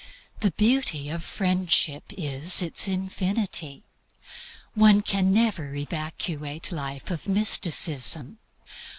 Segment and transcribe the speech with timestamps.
[0.39, 3.83] The beauty of Friendship is its infinity.
[4.73, 8.39] One can never evacuate life of mysticism.